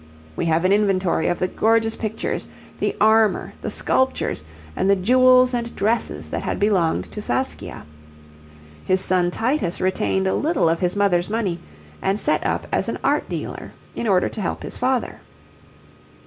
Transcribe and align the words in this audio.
We 0.35 0.45
have 0.45 0.65
an 0.65 0.73
inventory 0.73 1.27
of 1.27 1.37
the 1.37 1.47
gorgeous 1.47 1.95
pictures, 1.95 2.47
the 2.79 2.95
armour, 2.99 3.53
the 3.61 3.69
sculptures, 3.69 4.43
and 4.75 4.89
the 4.89 4.95
jewels 4.95 5.53
and 5.53 5.75
dresses 5.75 6.31
that 6.31 6.41
had 6.41 6.59
belonged 6.59 7.03
to 7.11 7.21
Saskia. 7.21 7.85
His 8.83 8.99
son 8.99 9.29
Titus 9.29 9.79
retained 9.79 10.25
a 10.25 10.33
little 10.33 10.69
of 10.69 10.79
his 10.79 10.95
mother's 10.95 11.29
money, 11.29 11.59
and 12.01 12.19
set 12.19 12.43
up 12.43 12.65
as 12.71 12.89
an 12.89 12.97
art 13.03 13.29
dealer 13.29 13.73
in 13.95 14.07
order 14.07 14.27
to 14.27 14.41
help 14.41 14.63
his 14.63 14.75
father. 14.75 15.19